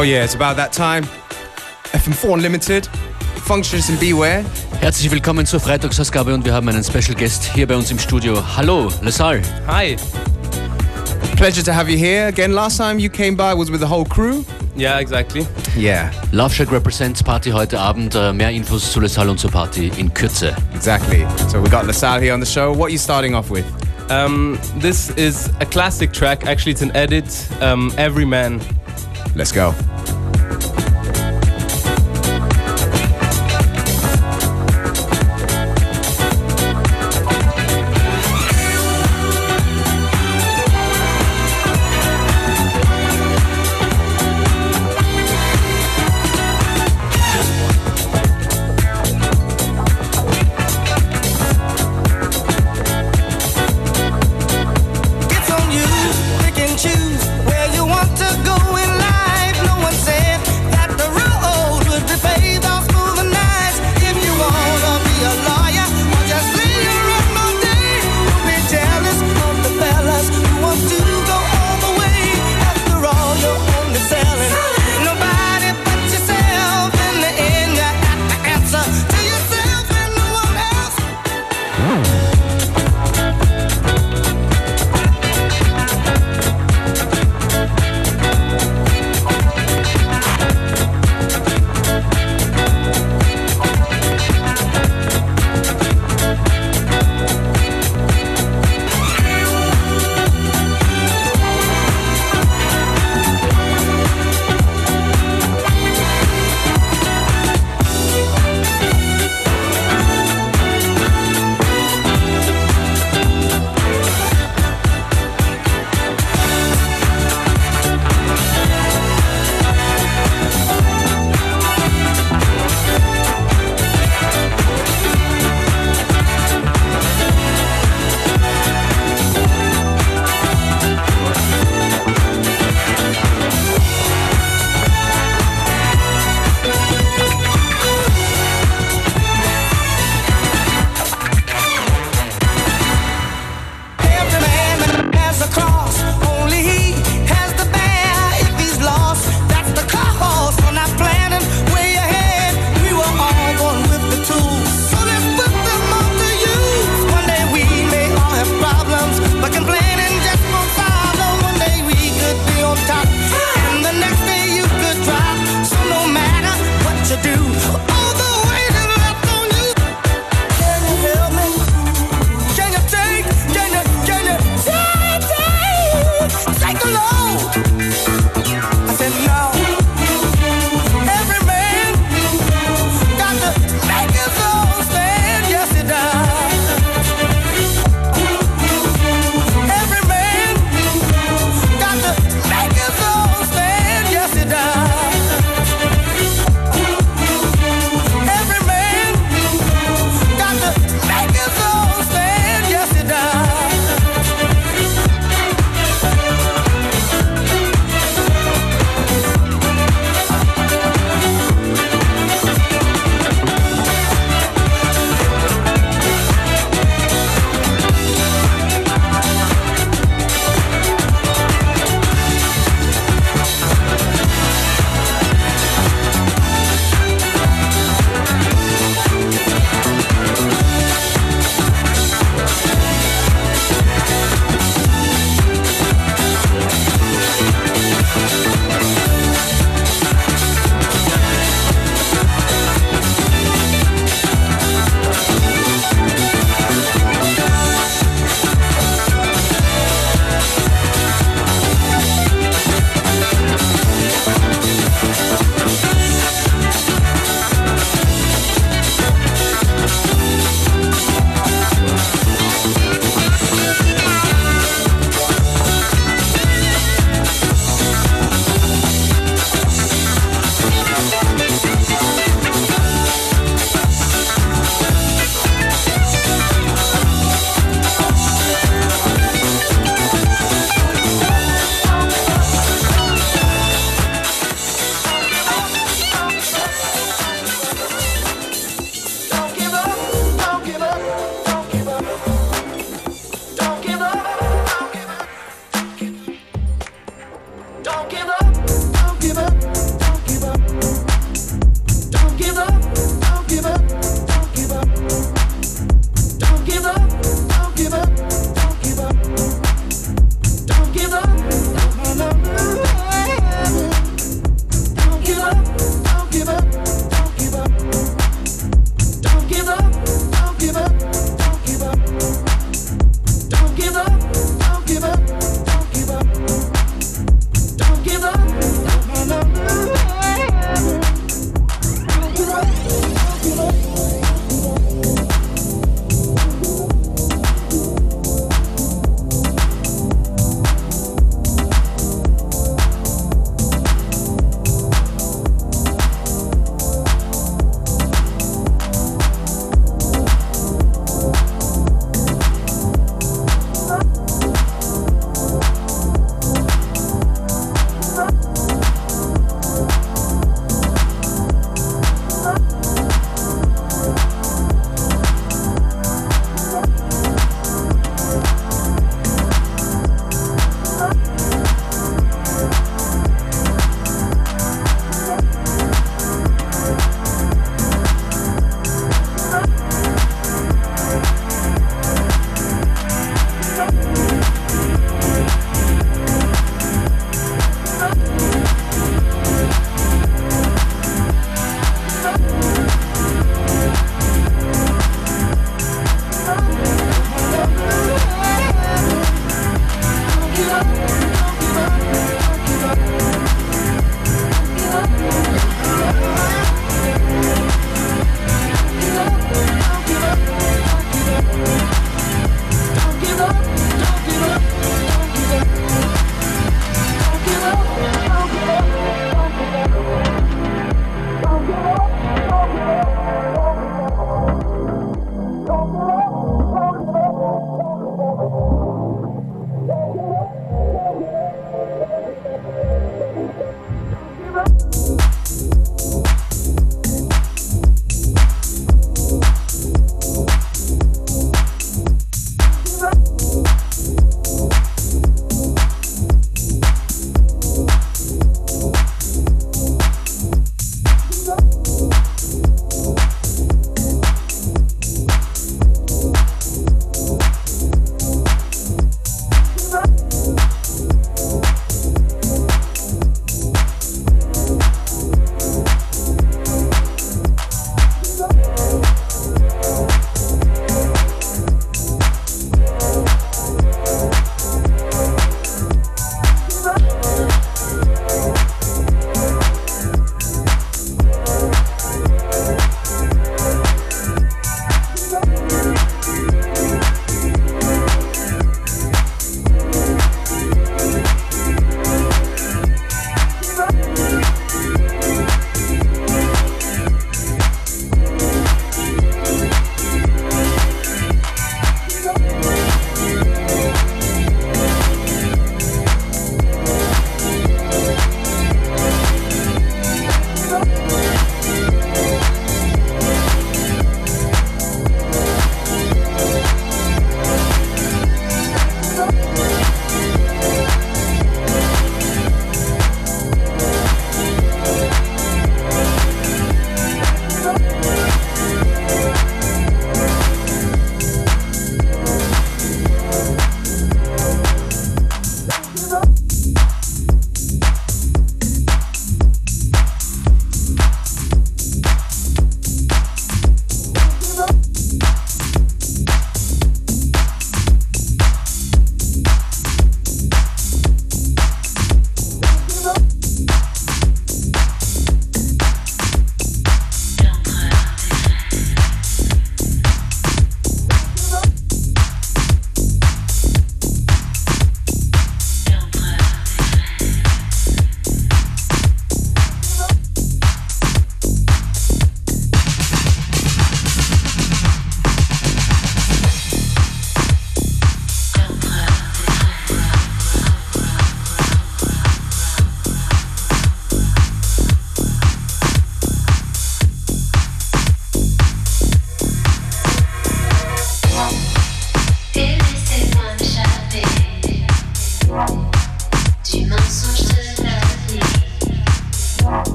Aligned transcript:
Oh 0.00 0.02
yeah, 0.02 0.24
it's 0.24 0.34
about 0.34 0.56
that 0.56 0.72
time. 0.72 1.04
FM4 1.92 2.32
Unlimited, 2.32 2.86
Functions 3.44 3.90
and 3.90 4.00
Beware. 4.00 4.42
Herzlich 4.80 5.10
willkommen 5.10 5.44
zur 5.44 5.60
Freitagsausgabe 5.60 6.32
und 6.32 6.42
wir 6.46 6.54
haben 6.54 6.66
einen 6.70 6.82
Special 6.82 7.14
Guest 7.14 7.44
hier 7.52 7.66
bei 7.66 7.76
uns 7.76 7.90
im 7.90 7.98
Studio. 7.98 8.42
Hallo, 8.56 8.90
Lesal. 9.02 9.42
Hi. 9.66 9.98
Pleasure 11.36 11.62
to 11.62 11.74
have 11.74 11.90
you 11.90 11.98
here. 11.98 12.28
Again, 12.28 12.52
last 12.52 12.78
time 12.78 12.98
you 12.98 13.10
came 13.10 13.36
by 13.36 13.52
was 13.54 13.70
with 13.70 13.80
the 13.80 13.86
whole 13.86 14.06
crew. 14.06 14.42
Yeah, 14.74 15.00
exactly. 15.00 15.46
Yeah. 15.76 16.10
Love 16.32 16.54
Shack 16.54 16.72
represents 16.72 17.22
Party 17.22 17.50
heute 17.50 17.78
Abend. 17.78 18.14
Äh, 18.14 18.32
mehr 18.32 18.52
Infos 18.52 18.90
zu 18.90 19.00
Lesal 19.00 19.28
und 19.28 19.38
zur 19.38 19.50
Party 19.50 19.92
in 19.98 20.14
Kürze. 20.14 20.56
Exactly. 20.74 21.26
So 21.50 21.62
we 21.62 21.68
got 21.68 21.86
Lesal 21.86 22.22
here 22.22 22.32
on 22.32 22.42
the 22.42 22.50
show. 22.50 22.72
What 22.74 22.86
are 22.86 22.92
you 22.92 22.98
starting 22.98 23.34
off 23.34 23.50
with? 23.50 23.66
Um, 24.08 24.58
this 24.80 25.10
is 25.10 25.50
a 25.60 25.66
classic 25.66 26.10
track. 26.14 26.46
Actually, 26.46 26.72
it's 26.72 26.82
an 26.82 26.90
edit. 26.96 27.26
Um, 27.60 27.92
Everyman 27.98 28.62
Let's 29.34 29.52
go. 29.52 29.74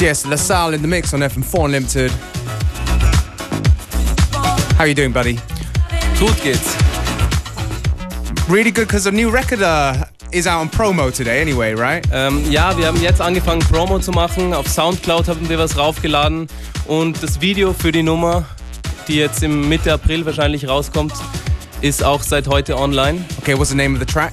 Yes, 0.00 0.24
LaSalle 0.24 0.72
in 0.72 0.80
the 0.80 0.88
mix 0.88 1.12
on 1.12 1.20
FM4 1.20 1.66
Unlimited. 1.66 2.10
How 4.72 4.84
are 4.84 4.86
you 4.86 4.94
doing, 4.94 5.12
buddy? 5.12 5.34
Gut 6.18 6.40
geht's. 6.42 6.74
Really 8.48 8.70
good 8.70 8.86
because 8.86 9.04
the 9.04 9.12
new 9.12 9.28
record 9.30 9.60
uh, 9.60 10.06
is 10.32 10.46
out 10.46 10.60
on 10.62 10.70
promo 10.70 11.14
today 11.14 11.42
anyway, 11.42 11.74
right? 11.74 12.02
Ähm, 12.12 12.50
ja, 12.50 12.74
wir 12.78 12.86
haben 12.86 12.98
jetzt 13.02 13.20
angefangen 13.20 13.60
Promo 13.60 13.98
zu 13.98 14.10
machen. 14.10 14.54
Auf 14.54 14.68
Soundcloud 14.68 15.28
haben 15.28 15.46
wir 15.50 15.58
was 15.58 15.76
raufgeladen 15.76 16.46
und 16.86 17.22
das 17.22 17.42
Video 17.42 17.74
für 17.74 17.92
die 17.92 18.02
Nummer, 18.02 18.46
die 19.06 19.16
jetzt 19.16 19.42
im 19.42 19.68
Mitte 19.68 19.92
April 19.92 20.24
wahrscheinlich 20.24 20.66
rauskommt, 20.66 21.12
ist 21.82 22.02
auch 22.02 22.22
seit 22.22 22.48
heute 22.48 22.78
online. 22.78 23.22
Okay, 23.42 23.54
what's 23.54 23.68
the 23.68 23.76
name 23.76 23.92
of 23.92 24.00
the 24.00 24.06
track? 24.10 24.32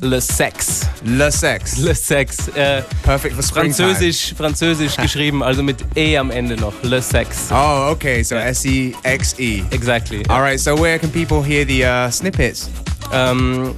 Le 0.00 0.20
Sex. 0.20 0.82
Le 1.04 1.30
Sex. 1.30 1.78
Le 1.78 1.94
Sex. 1.94 2.48
Äh, 2.48 2.82
Perfect 3.02 3.34
for 3.34 3.42
springtime. 3.42 3.88
Französisch, 3.94 4.34
Französisch 4.36 4.96
geschrieben, 4.96 5.42
also 5.42 5.62
mit 5.62 5.78
E 5.96 6.16
am 6.16 6.30
Ende 6.30 6.56
noch. 6.56 6.72
Le 6.82 7.00
Sex. 7.00 7.48
Oh, 7.50 7.90
okay, 7.92 8.22
so 8.22 8.34
Yeah. 8.36 8.48
S-E-X-E. 8.50 9.62
Exactly. 9.70 10.22
All 10.28 10.42
right, 10.42 10.60
so 10.60 10.76
where 10.76 10.98
can 10.98 11.10
people 11.10 11.42
hear 11.42 11.64
the 11.66 11.84
uh, 11.84 12.10
snippets? 12.10 12.68
Ähm, 13.12 13.74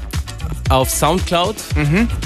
auf 0.70 0.90
Soundcloud. 0.90 1.56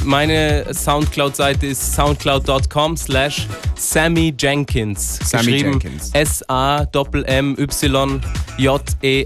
Meine 0.05 0.65
Soundcloud-Seite 0.73 1.67
ist 1.67 1.95
soundcloud.com 1.95 2.97
slash 2.97 3.47
Sammy 3.77 4.35
Jenkins. 4.37 5.19
Sammy 5.25 5.59
Jenkins. 5.61 6.11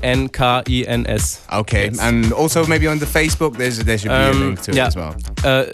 S-A-M-M-Y-J-E-N-K-I-N-S. 0.07 1.41
Okay, 1.53 1.87
Yes. 1.91 1.99
and 2.01 2.33
also 2.33 2.67
maybe 2.67 2.89
on 2.89 2.99
the 2.99 3.07
Facebook, 3.07 3.57
there's 3.57 3.79
there 3.79 3.99
should 3.99 4.11
be 4.11 4.15
a 4.15 4.31
Um, 4.31 4.41
link 4.41 4.63
to 4.63 4.71
it 4.73 4.79
as 4.79 4.97
well. 4.97 5.15
Äh, 5.45 5.67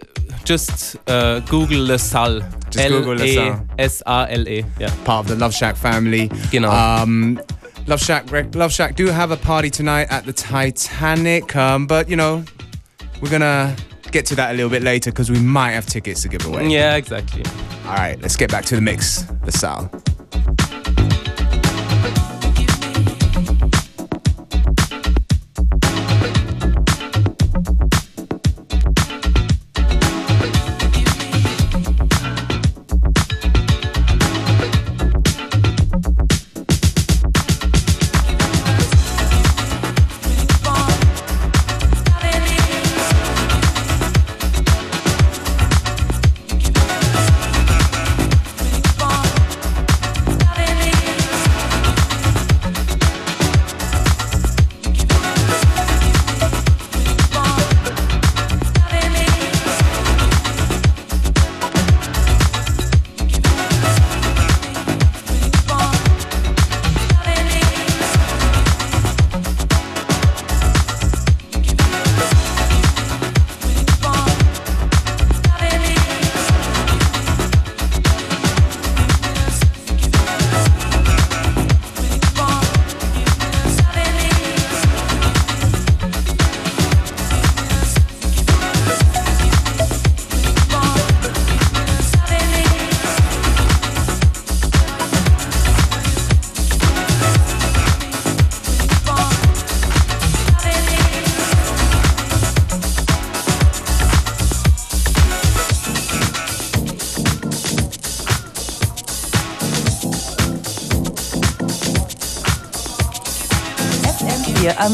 just 0.45 0.99
äh, 1.07 1.41
Google 1.49 1.85
LaSalle. 1.87 2.43
Just 2.71 2.89
Google 2.89 3.17
LaSalle. 3.17 3.61
L-E-S-A-L-E. 3.79 4.65
Ja. 4.79 4.89
Part 5.05 5.25
of 5.25 5.29
the 5.29 5.35
Love 5.37 5.53
Shack 5.55 5.77
family. 5.77 6.29
Genau. 6.51 6.71
Um, 7.03 7.39
Love 7.87 8.01
Shack, 8.05 8.25
Love 8.55 8.73
Shack 8.73 8.95
do 8.97 9.09
have 9.09 9.33
a 9.33 9.37
party 9.37 9.69
tonight 9.71 10.07
at 10.11 10.25
the 10.25 10.33
Titanic, 10.33 11.55
um, 11.57 11.87
but 11.89 12.09
you 12.09 12.17
know, 12.17 12.45
we're 13.23 13.31
gonna 13.31 13.75
get 14.11 14.27
to 14.27 14.35
that 14.35 14.51
a 14.51 14.55
little 14.55 14.69
bit 14.69 14.83
later 14.83 15.11
because 15.11 15.31
we 15.31 15.41
might 15.41 15.71
have 15.71 15.87
tickets 15.87 16.21
to 16.23 16.29
give 16.29 16.45
away. 16.45 16.69
Yeah, 16.69 16.97
exactly. 16.97 17.45
All 17.87 17.95
right, 17.95 18.21
let's 18.21 18.37
get 18.37 18.51
back 18.51 18.65
to 18.67 18.75
the 18.75 18.83
mix. 18.83 19.23
The 19.45 19.53
Sal. 19.53 19.91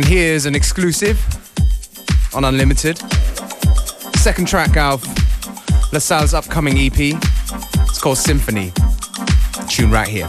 And 0.00 0.08
here's 0.08 0.46
an 0.46 0.54
exclusive 0.54 1.22
on 2.34 2.46
Unlimited. 2.46 2.96
Second 4.16 4.48
track 4.48 4.78
out 4.78 4.94
of 4.94 5.92
LaSalle's 5.92 6.32
upcoming 6.32 6.78
EP. 6.78 6.98
It's 6.98 8.00
called 8.00 8.16
Symphony. 8.16 8.72
Tune 9.68 9.90
right 9.90 10.08
here. 10.08 10.26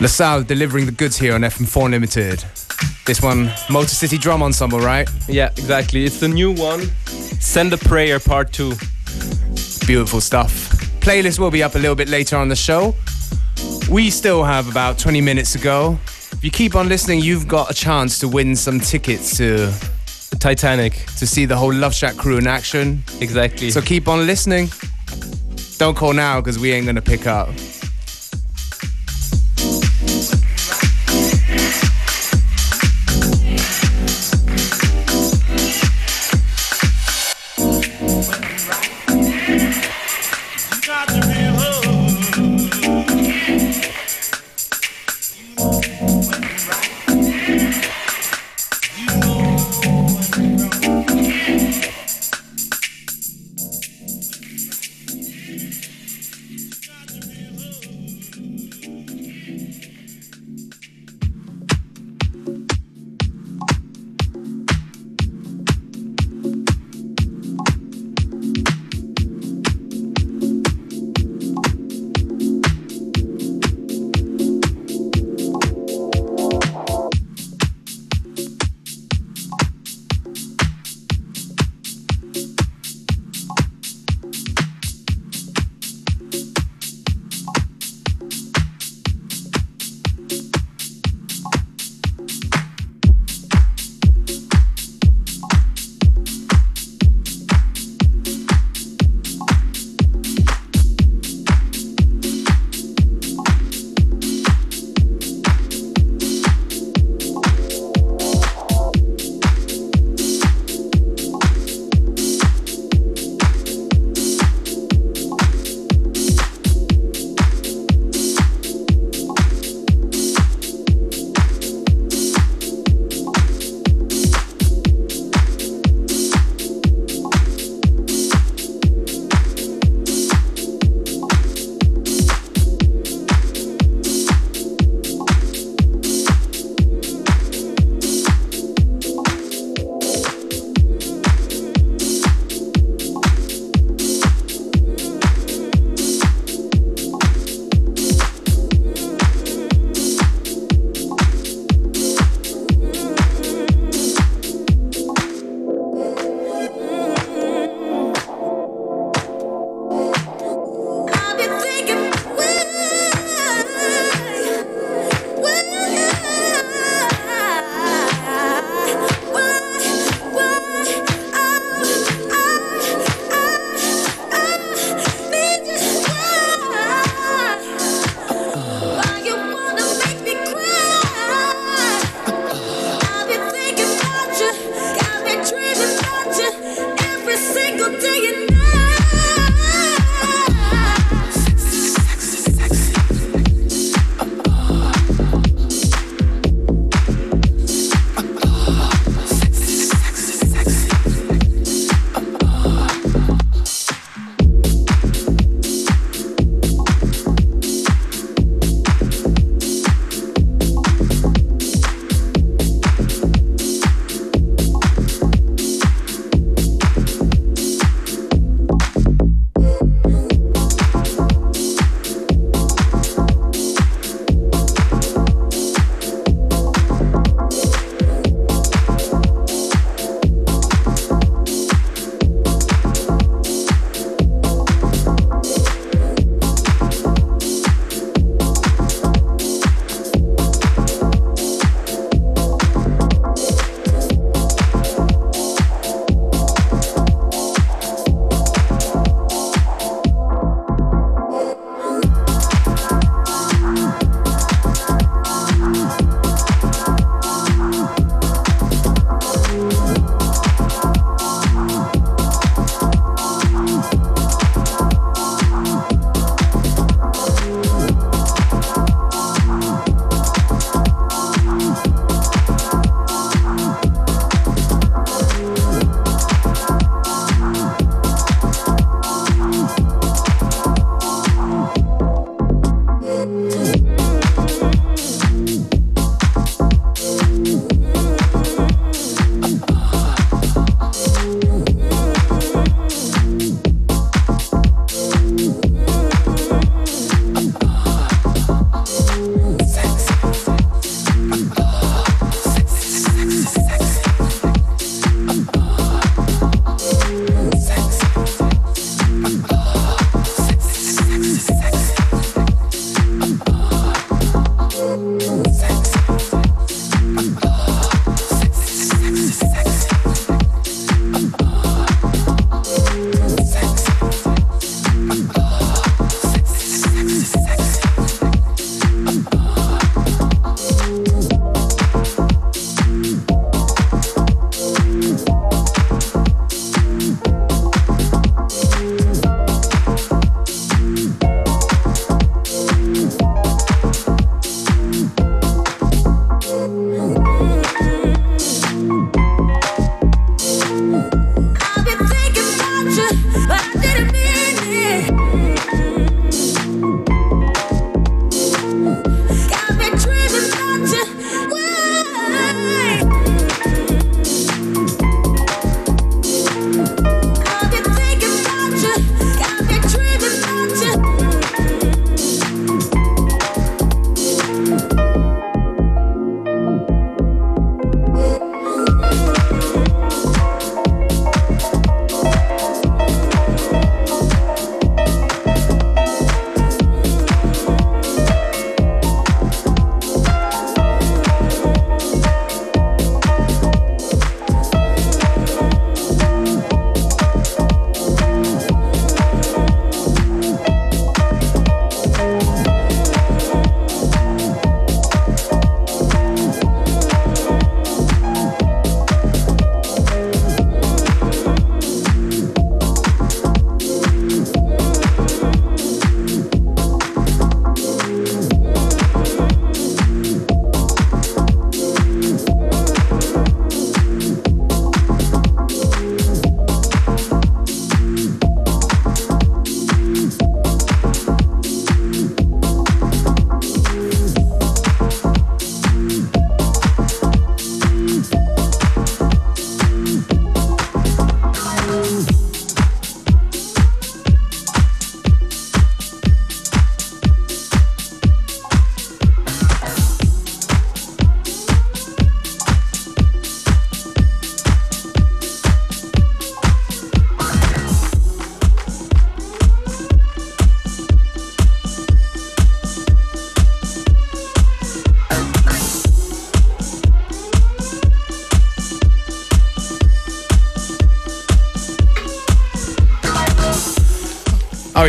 LaSalle 0.00 0.42
delivering 0.44 0.86
the 0.86 0.92
goods 0.92 1.18
here 1.18 1.34
on 1.34 1.42
FM4 1.42 1.90
Limited. 1.90 2.42
This 3.04 3.20
one, 3.20 3.52
Motor 3.68 3.94
City 3.94 4.16
Drum 4.16 4.42
Ensemble, 4.42 4.80
right? 4.80 5.06
Yeah, 5.28 5.50
exactly. 5.50 6.04
It's 6.04 6.20
the 6.20 6.28
new 6.28 6.52
one. 6.52 6.82
Send 7.38 7.72
a 7.74 7.76
Prayer 7.76 8.18
Part 8.18 8.50
2. 8.52 8.72
Beautiful 9.86 10.22
stuff. 10.22 10.70
Playlist 11.00 11.38
will 11.38 11.50
be 11.50 11.62
up 11.62 11.74
a 11.74 11.78
little 11.78 11.94
bit 11.94 12.08
later 12.08 12.36
on 12.36 12.48
the 12.48 12.56
show. 12.56 12.94
We 13.90 14.08
still 14.08 14.42
have 14.42 14.70
about 14.70 14.98
20 14.98 15.20
minutes 15.20 15.52
to 15.52 15.58
go. 15.58 15.98
If 16.32 16.42
you 16.42 16.50
keep 16.50 16.74
on 16.74 16.88
listening, 16.88 17.20
you've 17.20 17.46
got 17.46 17.70
a 17.70 17.74
chance 17.74 18.18
to 18.20 18.28
win 18.28 18.56
some 18.56 18.80
tickets 18.80 19.36
to 19.36 19.70
Titanic. 20.38 20.94
to 21.18 21.26
see 21.26 21.44
the 21.44 21.56
whole 21.56 21.74
Love 21.74 21.94
Shack 21.94 22.16
crew 22.16 22.38
in 22.38 22.46
action. 22.46 23.02
Exactly. 23.20 23.70
So 23.70 23.82
keep 23.82 24.08
on 24.08 24.26
listening. 24.26 24.70
Don't 25.76 25.96
call 25.96 26.14
now 26.14 26.40
because 26.40 26.58
we 26.58 26.72
ain't 26.72 26.86
gonna 26.86 27.02
pick 27.02 27.26
up. 27.26 27.50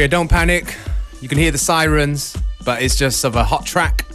Don't 0.07 0.27
panic. 0.27 0.75
You 1.21 1.27
can 1.27 1.37
hear 1.37 1.51
the 1.51 1.57
sirens, 1.57 2.35
but 2.65 2.81
it's 2.81 2.95
just 2.95 3.23
of 3.23 3.35
a 3.35 3.43
hot 3.43 3.65
track. 3.65 4.05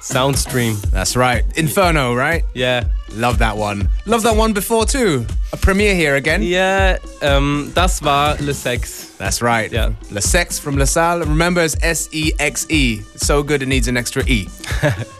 Soundstream. 0.00 0.80
That's 0.90 1.16
right. 1.16 1.44
Inferno, 1.56 2.14
right? 2.14 2.44
Yeah. 2.54 2.84
Love 3.14 3.38
that 3.38 3.56
one. 3.56 3.88
Love 4.06 4.22
that 4.24 4.36
one 4.36 4.52
before 4.52 4.84
too. 4.84 5.24
A 5.52 5.56
premiere 5.56 5.94
here 5.94 6.16
again. 6.16 6.42
Yeah, 6.42 6.98
ähm, 7.20 7.72
das 7.72 8.02
war 8.02 8.36
Le 8.40 8.52
Sexe. 8.52 9.16
That's 9.18 9.40
right. 9.40 9.70
Yeah. 9.70 9.92
Le 10.10 10.20
Sexe 10.20 10.58
from 10.58 10.76
La 10.76 10.84
Salle. 10.84 11.20
Remember, 11.20 11.62
it's 11.62 11.76
S 11.80 12.08
E 12.12 12.32
X 12.40 12.66
E. 12.70 13.02
So 13.16 13.42
good 13.42 13.62
it 13.62 13.66
needs 13.66 13.86
an 13.86 13.96
extra 13.96 14.24
E. 14.26 14.48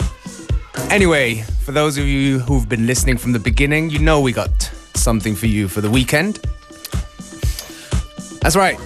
anyway, 0.91 1.43
for 1.65 1.71
those 1.71 1.97
of 1.97 2.05
you 2.05 2.41
who've 2.41 2.69
been 2.69 2.87
listening 2.87 3.17
from 3.17 3.33
the 3.33 3.39
beginning, 3.39 3.91
you 3.91 4.01
know 4.01 4.21
we 4.21 4.33
got 4.33 4.51
something 4.95 5.37
for 5.37 5.47
you 5.47 5.69
for 5.69 5.81
the 5.81 5.91
weekend. 5.91 6.41
That's 8.45 8.57
right. 8.57 8.79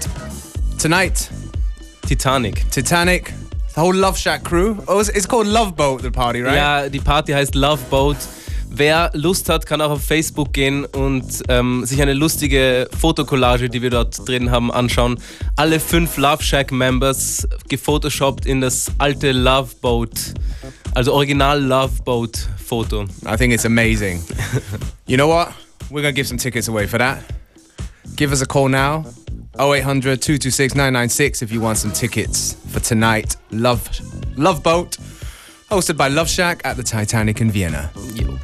Tonight, 0.79 1.29
Titanic. 2.03 2.71
Titanic, 2.71 3.35
the 3.75 3.81
whole 3.81 3.93
Love 3.93 4.17
Shack 4.17 4.45
crew. 4.45 4.81
Oh, 4.87 5.01
it's, 5.01 5.27
called 5.27 5.49
Love 5.49 5.75
Boat, 5.75 6.03
the 6.03 6.13
party, 6.13 6.43
right? 6.43 6.55
Ja, 6.55 6.89
die 6.89 7.01
Party 7.01 7.33
heißt 7.33 7.57
Love 7.57 7.83
Boat. 7.91 8.17
Wer 8.71 9.11
Lust 9.15 9.49
hat, 9.49 9.67
kann 9.67 9.81
auch 9.81 9.91
auf 9.91 10.05
Facebook 10.05 10.53
gehen 10.53 10.85
und 10.85 11.43
ähm, 11.49 11.85
sich 11.85 12.01
eine 12.01 12.13
lustige 12.13 12.89
Fotokollage, 13.01 13.69
die 13.69 13.83
wir 13.83 13.91
dort 13.91 14.29
drin 14.29 14.53
haben, 14.53 14.71
anschauen. 14.71 15.19
Alle 15.57 15.81
fünf 15.81 16.17
Love 16.19 16.41
Shack 16.41 16.71
Members 16.71 17.49
gefotoshoppt 17.69 18.47
in 18.47 18.61
das 18.61 18.93
alte 18.99 19.33
Love 19.33 19.75
Boat, 19.83 20.35
also 20.95 21.15
Original 21.15 21.61
Love 21.61 22.01
Boat 22.05 22.49
Foto. 22.65 23.07
I 23.27 23.37
think 23.37 23.53
it's 23.53 23.65
amazing. 23.65 24.23
you 25.09 25.17
know 25.17 25.27
what? 25.27 25.49
We're 25.91 26.03
going 26.03 26.15
to 26.15 26.17
give 26.17 26.29
some 26.29 26.39
tickets 26.39 26.69
away 26.69 26.87
for 26.87 26.99
that. 26.99 27.25
Give 28.15 28.31
us 28.31 28.41
a 28.41 28.47
call 28.47 28.69
now. 28.69 29.05
0800 29.59 30.23
226 30.23 30.75
996 30.75 31.43
if 31.43 31.51
you 31.53 31.61
want 31.61 31.79
some 31.79 31.93
tickets 31.93 32.55
for 32.69 32.81
tonight. 32.81 33.37
Love 33.51 33.89
Love 34.37 34.63
Boat, 34.63 34.97
hosted 35.71 35.97
by 35.97 36.09
Love 36.09 36.29
Shack 36.29 36.61
at 36.65 36.77
the 36.77 36.83
Titanic 36.83 37.41
in 37.41 37.51
Vienna. 37.51 37.91
Jo. 38.15 38.39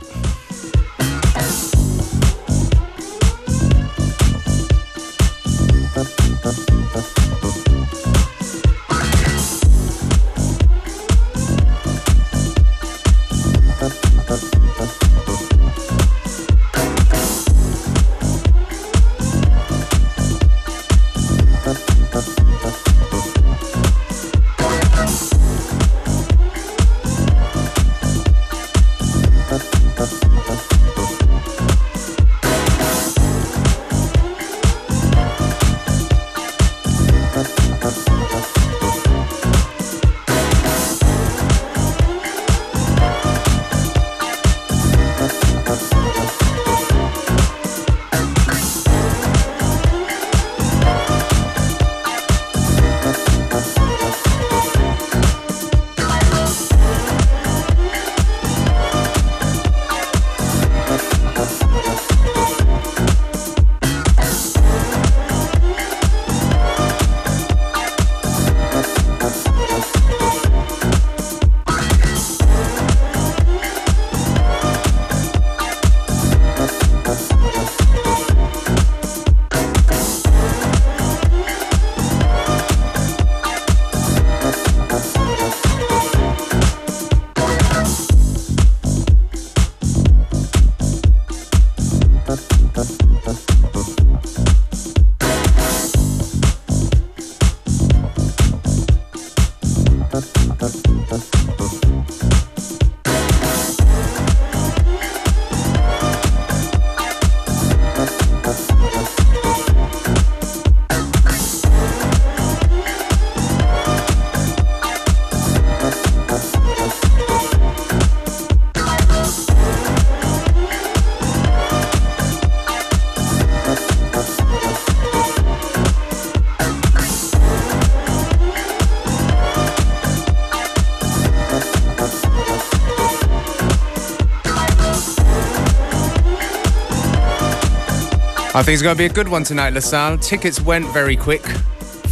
I 138.57 138.63
think 138.63 138.75
it's 138.75 138.83
going 138.83 138.95
to 138.95 138.99
be 138.99 139.07
a 139.07 139.13
good 139.13 139.27
one 139.27 139.43
tonight, 139.43 139.73
LaSalle. 139.73 140.17
Tickets 140.19 140.61
went 140.61 140.87
very 140.91 141.17
quick 141.17 141.45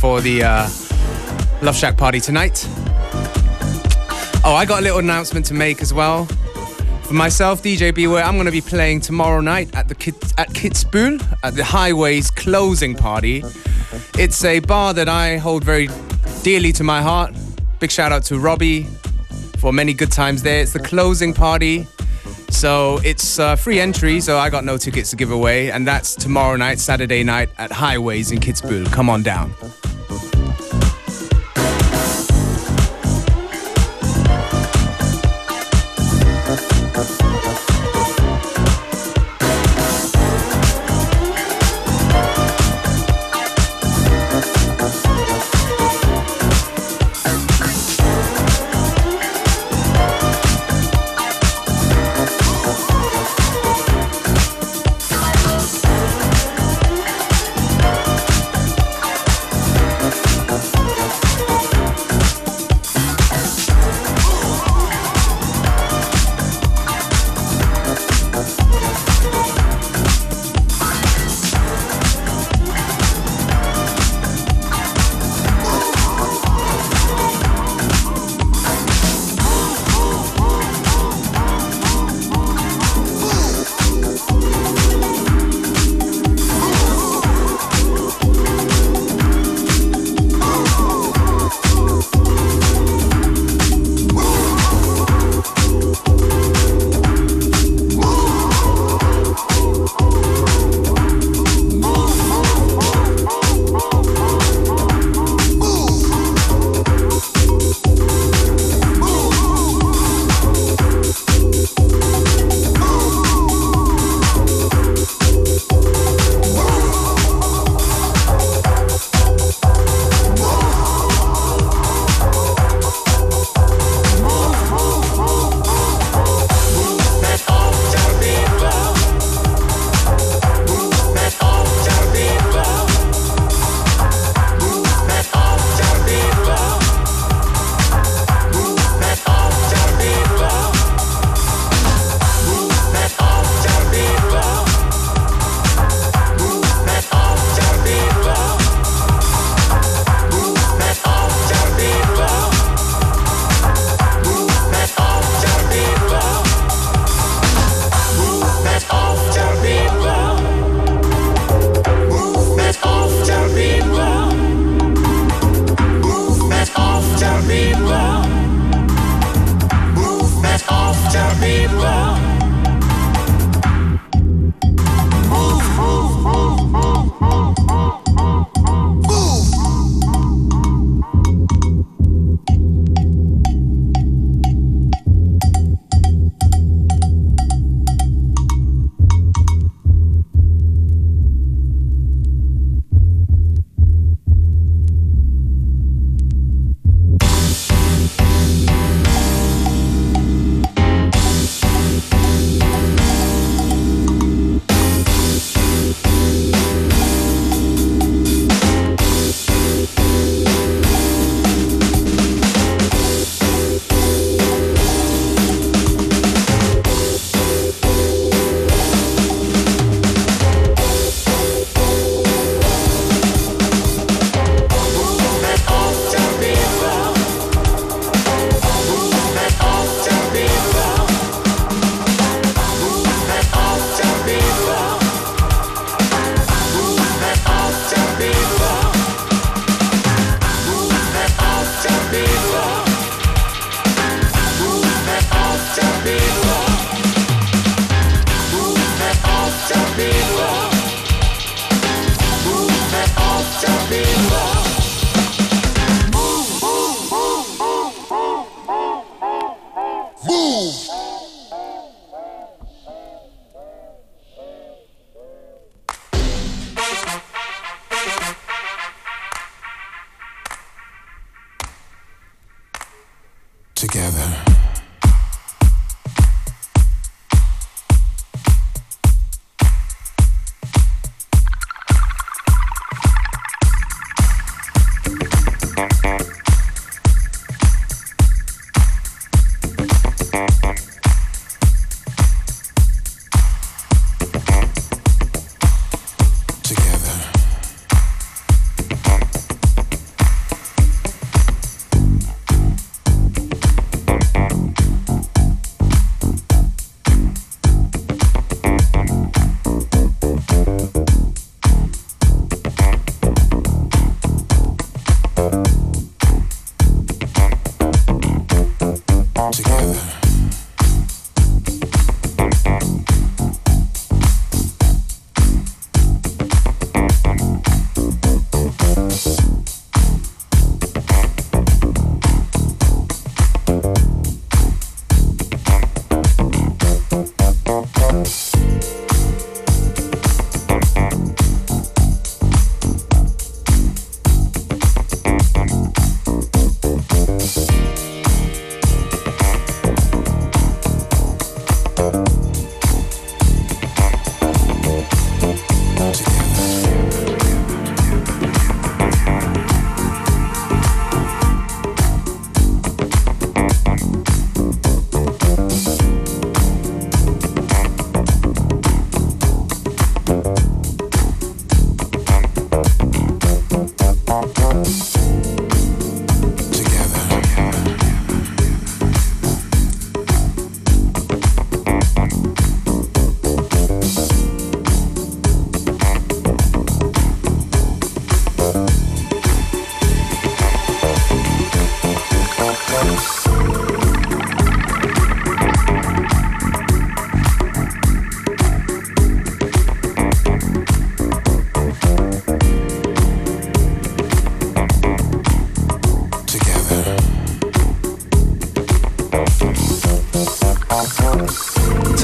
for 0.01 0.21
the 0.21 0.43
uh, 0.43 0.69
Love 1.63 1.77
Shack 1.77 1.97
party 1.97 2.19
tonight. 2.19 2.67
Oh, 4.45 4.53
I 4.53 4.65
got 4.67 4.81
a 4.81 4.83
little 4.83 4.99
announcement 4.99 5.47
to 5.47 5.55
make 5.55 5.81
as 5.81 5.95
well. 5.95 6.25
For 7.05 7.15
myself, 7.15 7.63
DJ 7.63 7.95
Beware, 7.95 8.25
I'm 8.25 8.35
going 8.35 8.47
to 8.47 8.51
be 8.51 8.61
playing 8.61 9.03
tomorrow 9.03 9.41
night 9.41 9.73
at 9.77 9.87
the 9.87 9.95
Kit- 9.95 10.33
at 10.37 10.49
Kitzbühel 10.49 11.25
at 11.45 11.55
the 11.55 11.63
Highways 11.63 12.33
closing 12.33 12.97
party. 12.97 13.45
It's 14.19 14.45
a 14.45 14.59
bar 14.59 14.95
that 14.95 15.09
I 15.09 15.37
hold 15.37 15.63
very 15.63 15.89
dearly 16.43 16.73
to 16.73 16.83
my 16.83 17.03
heart. 17.03 17.37
Big 17.79 17.93
shout 17.93 18.11
out 18.11 18.25
to 18.25 18.41
Robbie 18.41 18.89
for 19.59 19.73
many 19.73 19.95
good 19.95 20.11
times 20.11 20.43
there. 20.43 20.61
It's 20.63 20.73
the 20.73 20.81
closing 20.81 21.35
party. 21.35 21.87
So 22.53 23.01
it's 23.03 23.39
uh, 23.39 23.57
free 23.57 23.81
entry, 23.81 24.21
so 24.21 24.39
I 24.39 24.49
got 24.49 24.65
no 24.65 24.77
tickets 24.77 25.11
to 25.11 25.17
give 25.17 25.31
away, 25.33 25.73
and 25.73 25.87
that's 25.87 26.15
tomorrow 26.15 26.57
night, 26.57 26.79
Saturday 26.79 27.25
night 27.25 27.51
at 27.59 27.73
Highways 27.73 28.31
in 28.31 28.39
Kitzbühel. 28.39 28.93
Come 28.93 29.11
on 29.11 29.23
down. 29.23 29.53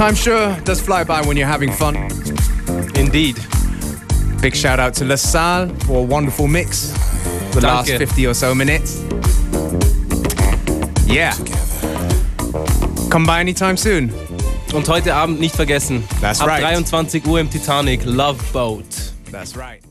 Time 0.09 0.16
sure 0.16 0.56
does 0.64 0.80
fly 0.80 1.04
by 1.04 1.20
when 1.20 1.36
you're 1.36 1.46
having 1.46 1.70
fun. 1.70 1.94
Indeed. 2.94 3.36
Big 4.40 4.56
shout 4.56 4.80
out 4.80 4.94
to 4.94 5.04
La 5.04 5.16
Salle 5.16 5.68
for 5.84 5.98
a 5.98 6.02
wonderful 6.02 6.48
mix. 6.48 6.92
The 7.52 7.61
last 7.61 7.88
Danke. 7.88 7.98
50 7.98 8.26
or 8.26 8.32
so 8.32 8.54
minutes. 8.54 9.04
Yeah. 11.06 11.34
Come 13.11 13.26
by 13.26 13.40
anytime 13.40 13.76
soon. 13.76 14.11
Und 14.72 14.88
heute 14.88 15.14
Abend 15.14 15.40
nicht 15.40 15.54
vergessen. 15.54 16.02
That's 16.22 16.40
Ab 16.40 16.48
right. 16.48 16.62
23 16.62 17.26
Uhr 17.26 17.40
im 17.40 17.50
Titanic, 17.50 18.00
Love 18.06 18.42
Boat. 18.50 18.86
That's 19.30 19.59
right. 19.59 19.88